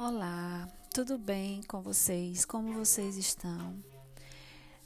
Olá, 0.00 0.68
tudo 0.94 1.18
bem 1.18 1.60
com 1.64 1.82
vocês? 1.82 2.44
Como 2.44 2.72
vocês 2.72 3.16
estão? 3.16 3.82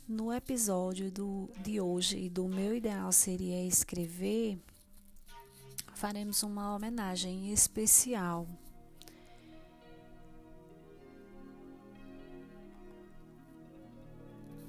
No 0.09 0.33
episódio 0.33 1.13
do, 1.13 1.51
de 1.59 1.79
hoje 1.79 2.31
do 2.31 2.49
Meu 2.49 2.75
Ideal 2.75 3.13
Seria 3.13 3.63
Escrever, 3.63 4.59
faremos 5.93 6.43
uma 6.43 6.75
homenagem 6.75 7.53
especial. 7.53 8.47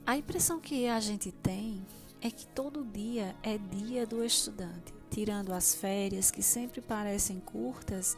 A 0.05 0.17
impressão 0.17 0.59
que 0.59 0.89
a 0.89 0.99
gente 0.99 1.31
tem 1.31 1.81
é 2.21 2.29
que 2.29 2.45
todo 2.47 2.83
dia 2.83 3.33
é 3.41 3.57
dia 3.57 4.05
do 4.05 4.21
estudante, 4.21 4.93
tirando 5.09 5.53
as 5.53 5.73
férias 5.73 6.29
que 6.29 6.43
sempre 6.43 6.81
parecem 6.81 7.39
curtas 7.39 8.17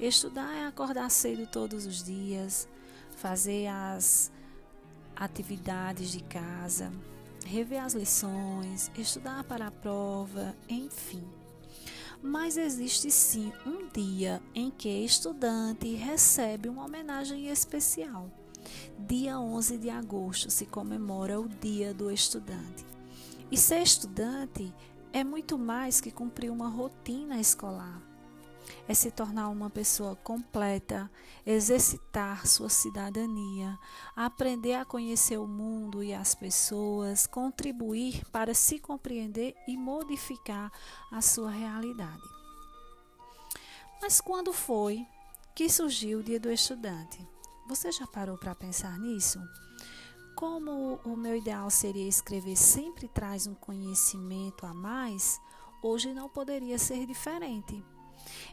Estudar 0.00 0.50
é 0.56 0.66
acordar 0.66 1.10
cedo 1.10 1.46
todos 1.46 1.84
os 1.84 2.02
dias, 2.02 2.66
fazer 3.18 3.66
as 3.66 4.32
atividades 5.14 6.10
de 6.10 6.22
casa, 6.22 6.90
rever 7.44 7.84
as 7.84 7.92
lições, 7.92 8.90
estudar 8.96 9.44
para 9.44 9.66
a 9.66 9.70
prova, 9.70 10.56
enfim. 10.70 11.22
Mas 12.22 12.56
existe 12.56 13.10
sim 13.10 13.52
um 13.66 13.88
dia 13.88 14.42
em 14.54 14.70
que 14.70 14.88
estudante 14.88 15.94
recebe 15.94 16.70
uma 16.70 16.86
homenagem 16.86 17.48
especial. 17.48 18.30
Dia 18.98 19.38
11 19.38 19.76
de 19.76 19.90
agosto 19.90 20.50
se 20.50 20.64
comemora 20.64 21.38
o 21.38 21.46
Dia 21.46 21.92
do 21.92 22.10
Estudante. 22.10 22.86
E 23.50 23.56
ser 23.58 23.82
estudante 23.82 24.72
é 25.12 25.22
muito 25.22 25.58
mais 25.58 26.00
que 26.00 26.10
cumprir 26.10 26.50
uma 26.50 26.70
rotina 26.70 27.38
escolar 27.38 28.09
é 28.90 28.94
se 28.94 29.08
tornar 29.08 29.50
uma 29.50 29.70
pessoa 29.70 30.16
completa, 30.16 31.08
exercitar 31.46 32.44
sua 32.44 32.68
cidadania, 32.68 33.78
aprender 34.16 34.74
a 34.74 34.84
conhecer 34.84 35.38
o 35.38 35.46
mundo 35.46 36.02
e 36.02 36.12
as 36.12 36.34
pessoas, 36.34 37.24
contribuir 37.24 38.24
para 38.32 38.52
se 38.52 38.80
compreender 38.80 39.54
e 39.68 39.76
modificar 39.76 40.72
a 41.08 41.22
sua 41.22 41.52
realidade. 41.52 42.20
Mas 44.02 44.20
quando 44.20 44.52
foi 44.52 45.06
que 45.54 45.70
surgiu 45.70 46.18
o 46.18 46.24
Dia 46.24 46.40
do 46.40 46.50
Estudante? 46.50 47.24
Você 47.68 47.92
já 47.92 48.08
parou 48.08 48.36
para 48.36 48.56
pensar 48.56 48.98
nisso? 48.98 49.38
Como 50.34 50.98
o 51.04 51.16
meu 51.16 51.36
ideal 51.36 51.70
seria 51.70 52.08
escrever 52.08 52.56
sempre 52.56 53.06
traz 53.06 53.46
um 53.46 53.54
conhecimento 53.54 54.66
a 54.66 54.74
mais, 54.74 55.40
hoje 55.80 56.12
não 56.12 56.28
poderia 56.28 56.76
ser 56.76 57.06
diferente. 57.06 57.80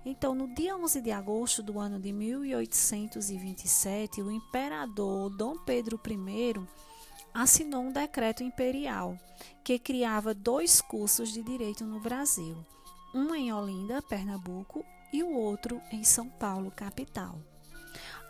Então, 0.09 0.33
no 0.33 0.47
dia 0.47 0.73
11 0.73 1.01
de 1.01 1.11
agosto 1.11 1.61
do 1.61 1.77
ano 1.77 1.99
de 1.99 2.13
1827, 2.13 4.21
o 4.21 4.31
imperador 4.31 5.29
Dom 5.29 5.57
Pedro 5.57 5.99
I 6.07 6.53
assinou 7.33 7.81
um 7.81 7.91
decreto 7.91 8.41
imperial 8.41 9.17
que 9.65 9.77
criava 9.77 10.33
dois 10.33 10.79
cursos 10.79 11.33
de 11.33 11.43
direito 11.43 11.83
no 11.83 11.99
Brasil, 11.99 12.55
um 13.13 13.35
em 13.35 13.51
Olinda, 13.51 14.01
Pernambuco, 14.01 14.81
e 15.11 15.21
o 15.21 15.33
outro 15.33 15.81
em 15.91 16.05
São 16.05 16.29
Paulo, 16.29 16.71
capital. 16.71 17.41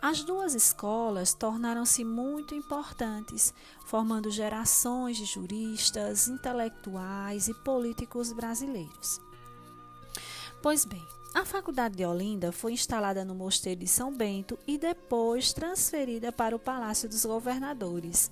As 0.01 0.23
duas 0.23 0.55
escolas 0.55 1.35
tornaram-se 1.35 2.03
muito 2.03 2.55
importantes, 2.55 3.53
formando 3.85 4.31
gerações 4.31 5.15
de 5.15 5.25
juristas, 5.25 6.27
intelectuais 6.27 7.47
e 7.47 7.53
políticos 7.53 8.33
brasileiros. 8.33 9.21
Pois 10.59 10.83
bem, 10.83 11.05
a 11.37 11.45
Faculdade 11.45 11.95
de 11.95 12.03
Olinda 12.03 12.51
foi 12.51 12.73
instalada 12.73 13.23
no 13.23 13.35
Mosteiro 13.35 13.81
de 13.81 13.87
São 13.87 14.11
Bento 14.11 14.57
e 14.65 14.75
depois 14.75 15.53
transferida 15.53 16.31
para 16.31 16.55
o 16.55 16.59
Palácio 16.59 17.07
dos 17.07 17.23
Governadores. 17.23 18.31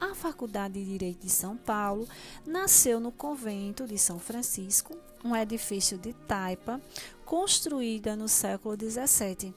A 0.00 0.14
Faculdade 0.14 0.82
de 0.82 0.90
Direito 0.90 1.20
de 1.20 1.28
São 1.28 1.54
Paulo 1.54 2.08
nasceu 2.46 2.98
no 2.98 3.12
convento 3.12 3.86
de 3.86 3.98
São 3.98 4.18
Francisco, 4.18 4.96
um 5.22 5.36
edifício 5.36 5.98
de 5.98 6.14
taipa 6.14 6.80
construída 7.26 8.16
no 8.16 8.26
século 8.26 8.74
XVII. 8.74 9.54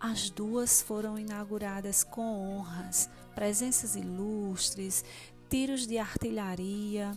As 0.00 0.28
duas 0.28 0.82
foram 0.82 1.16
inauguradas 1.16 2.02
com 2.02 2.58
honras, 2.58 3.08
presenças 3.32 3.94
ilustres, 3.94 5.04
tiros 5.48 5.86
de 5.86 5.98
artilharia. 5.98 7.16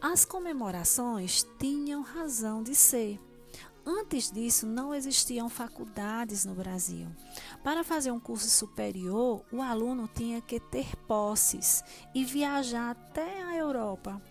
As 0.00 0.24
comemorações 0.24 1.46
tinham 1.58 2.00
razão 2.00 2.62
de 2.62 2.74
ser 2.74 3.20
Antes 3.84 4.30
disso, 4.30 4.64
não 4.64 4.94
existiam 4.94 5.48
faculdades 5.48 6.44
no 6.44 6.54
Brasil. 6.54 7.08
Para 7.64 7.82
fazer 7.82 8.12
um 8.12 8.20
curso 8.20 8.48
superior, 8.48 9.44
o 9.52 9.60
aluno 9.60 10.08
tinha 10.14 10.40
que 10.40 10.60
ter 10.60 10.94
posses 11.08 11.82
e 12.14 12.24
viajar 12.24 12.90
até 12.90 13.42
a 13.42 13.56
Europa. 13.56 14.22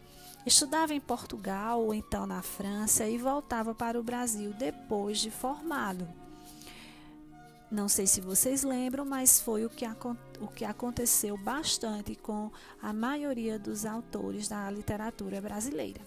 Estudava 0.45 0.93
em 0.93 1.01
Portugal 1.01 1.83
ou 1.83 1.93
então 1.93 2.25
na 2.25 2.41
França 2.41 3.05
e 3.05 3.17
voltava 3.17 3.75
para 3.75 3.99
o 3.99 4.03
Brasil 4.03 4.53
depois 4.53 5.19
de 5.19 5.29
formado. 5.29 6.07
Não 7.69 7.87
sei 7.87 8.07
se 8.07 8.19
vocês 8.19 8.63
lembram, 8.63 9.05
mas 9.05 9.39
foi 9.39 9.65
o 9.65 9.69
que, 9.69 9.85
o 10.39 10.47
que 10.47 10.65
aconteceu 10.65 11.37
bastante 11.37 12.15
com 12.15 12.51
a 12.81 12.91
maioria 12.91 13.59
dos 13.59 13.85
autores 13.85 14.47
da 14.47 14.69
literatura 14.69 15.39
brasileira. 15.39 16.01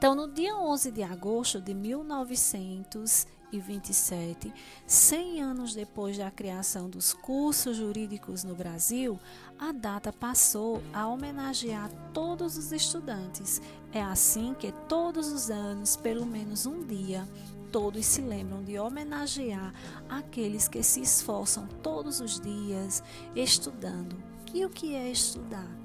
Então, 0.00 0.14
no 0.14 0.26
dia 0.26 0.56
11 0.56 0.90
de 0.92 1.02
agosto 1.02 1.60
de 1.60 1.74
1927, 1.74 4.50
100 4.86 5.42
anos 5.42 5.74
depois 5.74 6.16
da 6.16 6.30
criação 6.30 6.88
dos 6.88 7.12
cursos 7.12 7.76
jurídicos 7.76 8.42
no 8.42 8.54
Brasil, 8.54 9.20
a 9.58 9.72
data 9.72 10.10
passou 10.10 10.82
a 10.94 11.06
homenagear 11.06 11.90
todos 12.14 12.56
os 12.56 12.72
estudantes. 12.72 13.60
É 13.92 14.00
assim 14.00 14.54
que 14.54 14.72
todos 14.88 15.30
os 15.30 15.50
anos, 15.50 15.96
pelo 15.96 16.24
menos 16.24 16.64
um 16.64 16.82
dia, 16.82 17.28
todos 17.70 18.06
se 18.06 18.22
lembram 18.22 18.64
de 18.64 18.78
homenagear 18.78 19.74
aqueles 20.08 20.66
que 20.66 20.82
se 20.82 21.02
esforçam 21.02 21.68
todos 21.82 22.20
os 22.20 22.40
dias 22.40 23.04
estudando. 23.36 24.16
E 24.54 24.64
o 24.64 24.70
que 24.70 24.94
é 24.94 25.10
estudar? 25.10 25.79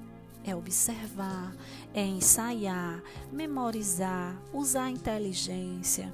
É 0.46 0.54
observar, 0.54 1.54
é 1.92 2.02
ensaiar, 2.02 3.02
memorizar, 3.32 4.36
usar 4.52 4.84
a 4.84 4.90
inteligência, 4.90 6.12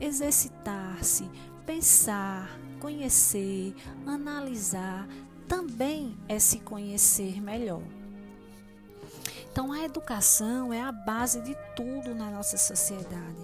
exercitar-se, 0.00 1.28
pensar, 1.66 2.58
conhecer, 2.80 3.74
analisar, 4.06 5.06
também 5.48 6.16
é 6.28 6.38
se 6.38 6.60
conhecer 6.60 7.40
melhor. 7.40 7.82
Então, 9.50 9.70
a 9.70 9.84
educação 9.84 10.72
é 10.72 10.80
a 10.80 10.90
base 10.90 11.42
de 11.42 11.54
tudo 11.76 12.14
na 12.14 12.30
nossa 12.30 12.56
sociedade. 12.56 13.36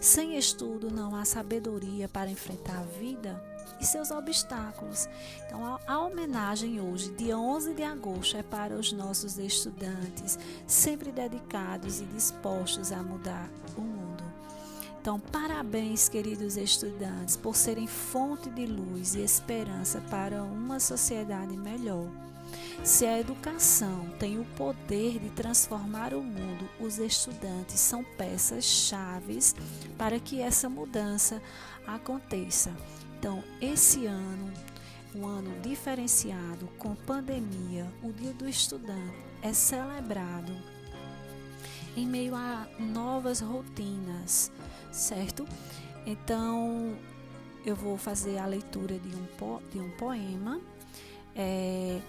Sem 0.00 0.36
estudo, 0.36 0.90
não 0.90 1.16
há 1.16 1.24
sabedoria 1.24 2.08
para 2.08 2.30
enfrentar 2.30 2.78
a 2.78 2.82
vida 2.82 3.55
e 3.80 3.86
seus 3.86 4.10
obstáculos. 4.10 5.08
Então, 5.46 5.78
a, 5.86 5.98
homenagem 6.00 6.80
hoje, 6.80 7.10
dia 7.12 7.38
11 7.38 7.74
de 7.74 7.82
agosto, 7.82 8.36
é 8.36 8.42
para 8.42 8.74
os 8.74 8.92
nossos 8.92 9.38
estudantes, 9.38 10.38
sempre 10.66 11.12
dedicados 11.12 12.00
e 12.00 12.04
dispostos 12.06 12.92
a 12.92 13.02
mudar 13.02 13.48
o 13.76 13.80
mundo. 13.80 14.24
Então, 15.00 15.20
parabéns, 15.20 16.08
queridos 16.08 16.56
estudantes, 16.56 17.36
por 17.36 17.54
serem 17.54 17.86
fonte 17.86 18.50
de 18.50 18.66
luz 18.66 19.14
e 19.14 19.20
esperança 19.20 20.00
para 20.10 20.42
uma 20.42 20.80
sociedade 20.80 21.56
melhor. 21.56 22.08
Se 22.82 23.04
a 23.04 23.18
educação 23.18 24.08
tem 24.18 24.38
o 24.38 24.44
poder 24.56 25.18
de 25.18 25.30
transformar 25.30 26.14
o 26.14 26.22
mundo, 26.22 26.68
os 26.78 26.98
estudantes 26.98 27.80
são 27.80 28.04
peças 28.16 28.64
chaves 28.64 29.54
para 29.98 30.20
que 30.20 30.40
essa 30.40 30.68
mudança 30.68 31.42
aconteça. 31.86 32.70
Então, 33.18 33.42
esse 33.60 34.06
ano, 34.06 34.52
um 35.14 35.26
ano 35.26 35.60
diferenciado 35.62 36.68
com 36.78 36.94
pandemia, 36.94 37.86
o 38.02 38.12
Dia 38.12 38.32
do 38.32 38.48
Estudante 38.48 39.16
é 39.42 39.52
celebrado 39.52 40.52
em 41.96 42.06
meio 42.06 42.34
a 42.34 42.68
novas 42.78 43.40
rotinas, 43.40 44.52
certo? 44.92 45.44
Então, 46.06 46.96
eu 47.64 47.74
vou 47.74 47.96
fazer 47.96 48.38
a 48.38 48.46
leitura 48.46 48.98
de 48.98 49.16
um, 49.16 49.26
po 49.36 49.60
de 49.72 49.78
um 49.78 49.90
poema 49.92 50.60
é, 51.34 52.00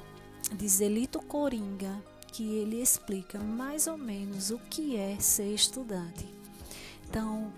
de 0.54 0.68
Zelito 0.68 1.20
Coringa, 1.20 2.04
que 2.28 2.56
ele 2.56 2.82
explica 2.82 3.40
mais 3.40 3.88
ou 3.88 3.98
menos 3.98 4.52
o 4.52 4.60
que 4.70 4.96
é 4.96 5.18
ser 5.20 5.54
estudante. 5.54 6.28
Então, 7.10 7.52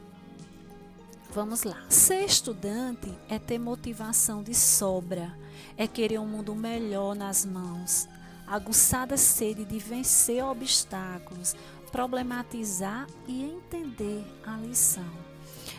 Vamos 1.31 1.61
lá. 1.61 1.77
Ser 1.89 2.25
estudante 2.25 3.13
é 3.29 3.37
ter 3.37 3.59
motivação 3.59 4.41
de 4.41 4.55
sobra, 4.55 5.31
é 5.77 5.87
querer 5.87 6.19
um 6.19 6.25
mundo 6.25 6.55
melhor 6.55 7.15
nas 7.15 7.45
mãos, 7.45 8.09
aguçada 8.47 9.15
sede 9.15 9.63
de 9.63 9.77
vencer 9.77 10.43
obstáculos, 10.43 11.55
problematizar 11.91 13.05
e 13.27 13.43
entender 13.43 14.25
a 14.43 14.57
lição. 14.57 15.05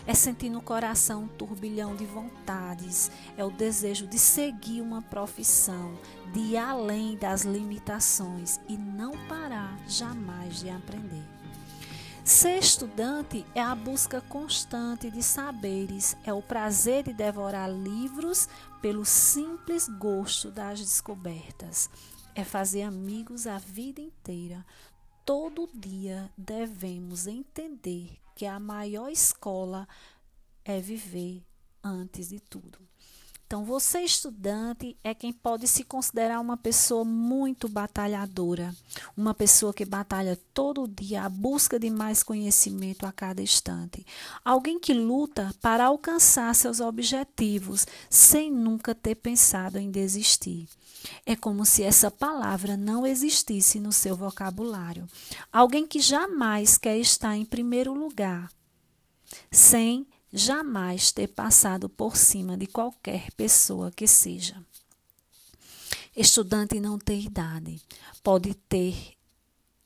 É 0.06 0.14
sentir 0.14 0.50
no 0.50 0.62
coração 0.62 1.24
um 1.24 1.28
turbilhão 1.28 1.94
de 1.94 2.06
vontades, 2.06 3.10
é 3.36 3.44
o 3.44 3.50
desejo 3.50 4.06
de 4.06 4.18
seguir 4.18 4.80
uma 4.80 5.02
profissão, 5.02 5.98
de 6.32 6.40
ir 6.40 6.56
além 6.56 7.16
das 7.16 7.42
limitações 7.42 8.60
e 8.68 8.76
não 8.76 9.12
parar 9.28 9.78
jamais 9.86 10.60
de 10.60 10.70
aprender. 10.70 11.24
Ser 12.24 12.58
estudante 12.58 13.44
é 13.54 13.62
a 13.62 13.74
busca 13.74 14.20
constante 14.20 15.10
de 15.10 15.22
saberes, 15.22 16.16
é 16.24 16.32
o 16.32 16.42
prazer 16.42 17.02
de 17.02 17.12
devorar 17.12 17.70
livros 17.70 18.48
pelo 18.80 19.04
simples 19.04 19.88
gosto 19.88 20.50
das 20.50 20.78
descobertas, 20.78 21.90
é 22.34 22.44
fazer 22.44 22.82
amigos 22.82 23.46
a 23.46 23.58
vida 23.58 24.00
inteira. 24.00 24.64
Todo 25.24 25.68
dia 25.74 26.30
devemos 26.36 27.26
entender 27.26 28.18
que 28.40 28.46
a 28.46 28.58
maior 28.58 29.10
escola 29.10 29.86
é 30.64 30.80
viver 30.80 31.44
antes 31.84 32.30
de 32.30 32.40
tudo. 32.40 32.78
Então, 33.50 33.64
você 33.64 34.02
estudante 34.02 34.96
é 35.02 35.12
quem 35.12 35.32
pode 35.32 35.66
se 35.66 35.82
considerar 35.82 36.38
uma 36.38 36.56
pessoa 36.56 37.04
muito 37.04 37.68
batalhadora, 37.68 38.72
uma 39.16 39.34
pessoa 39.34 39.74
que 39.74 39.84
batalha 39.84 40.38
todo 40.54 40.86
dia 40.86 41.24
à 41.24 41.28
busca 41.28 41.76
de 41.76 41.90
mais 41.90 42.22
conhecimento 42.22 43.04
a 43.04 43.10
cada 43.10 43.42
instante, 43.42 44.06
alguém 44.44 44.78
que 44.78 44.94
luta 44.94 45.52
para 45.60 45.86
alcançar 45.86 46.54
seus 46.54 46.78
objetivos 46.78 47.88
sem 48.08 48.52
nunca 48.52 48.94
ter 48.94 49.16
pensado 49.16 49.78
em 49.80 49.90
desistir. 49.90 50.68
É 51.26 51.34
como 51.34 51.66
se 51.66 51.82
essa 51.82 52.08
palavra 52.08 52.76
não 52.76 53.04
existisse 53.04 53.80
no 53.80 53.90
seu 53.90 54.14
vocabulário. 54.14 55.08
Alguém 55.52 55.88
que 55.88 55.98
jamais 55.98 56.78
quer 56.78 56.98
estar 56.98 57.36
em 57.36 57.44
primeiro 57.44 57.92
lugar, 57.94 58.48
sem 59.50 60.06
jamais 60.32 61.12
ter 61.12 61.28
passado 61.28 61.88
por 61.88 62.16
cima 62.16 62.56
de 62.56 62.66
qualquer 62.66 63.30
pessoa 63.32 63.90
que 63.90 64.06
seja. 64.06 64.56
Estudante 66.16 66.80
não 66.80 66.98
tem 66.98 67.22
idade, 67.22 67.80
pode 68.22 68.54
ter 68.54 69.14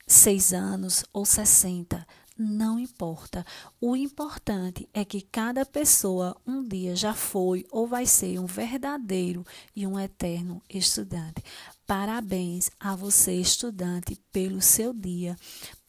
seis 0.07 0.53
anos 0.53 1.05
ou 1.13 1.25
sessenta, 1.25 2.07
não 2.37 2.79
importa. 2.79 3.47
O 3.81 3.95
importante 3.95 4.89
é 4.93 5.05
que 5.05 5.21
cada 5.21 5.65
pessoa 5.65 6.37
um 6.47 6.67
dia 6.67 6.97
já 6.97 7.15
foi 7.15 7.65
ou 7.71 7.87
vai 7.87 8.07
ser 8.07 8.39
um 8.39 8.47
verdadeiro 8.47 9.47
e 9.75 9.87
um 9.87 9.99
eterno 9.99 10.61
estudante. 10.69 11.43
Parabéns 11.87 12.71
a 12.81 12.97
você, 12.97 13.35
estudante, 13.35 14.19
pelo 14.33 14.61
seu 14.61 14.93
dia, 14.93 15.37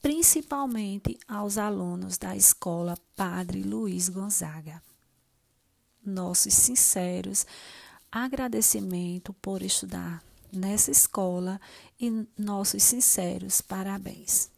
principalmente 0.06 1.18
aos 1.28 1.58
alunos 1.58 2.16
da 2.16 2.36
escola 2.36 2.96
Padre 3.16 3.64
Luiz 3.64 4.08
Gonzaga. 4.08 4.80
Nossos 6.06 6.54
sinceros 6.54 7.48
agradecimento 8.12 9.34
por 9.34 9.64
estudar 9.64 10.24
nessa 10.54 10.92
escola 10.92 11.60
e 12.00 12.28
nossos 12.38 12.84
sinceros 12.84 13.62
parabéns. 13.62 14.52